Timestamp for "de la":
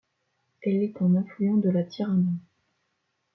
1.57-1.83